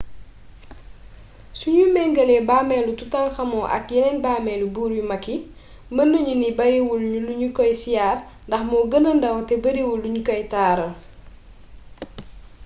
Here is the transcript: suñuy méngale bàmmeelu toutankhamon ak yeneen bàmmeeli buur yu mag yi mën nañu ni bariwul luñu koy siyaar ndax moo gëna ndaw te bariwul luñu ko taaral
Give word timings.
suñuy 1.59 1.89
méngale 1.97 2.35
bàmmeelu 2.49 2.91
toutankhamon 2.99 3.65
ak 3.77 3.85
yeneen 3.93 4.19
bàmmeeli 4.25 4.65
buur 4.73 4.91
yu 4.97 5.03
mag 5.11 5.23
yi 5.29 5.37
mën 5.95 6.07
nañu 6.13 6.33
ni 6.41 6.49
bariwul 6.57 7.01
luñu 7.27 7.47
koy 7.57 7.71
siyaar 7.81 8.17
ndax 8.47 8.61
moo 8.69 8.85
gëna 8.91 9.11
ndaw 9.15 9.37
te 9.47 9.53
bariwul 9.63 9.99
luñu 10.03 10.21
ko 10.27 10.33
taaral 10.51 10.91